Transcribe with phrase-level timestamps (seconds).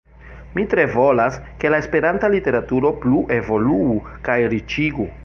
[0.53, 3.95] Mi tre volas, ke la Esperanta literaturo plu evoluu
[4.31, 5.07] kaj riĉiĝu.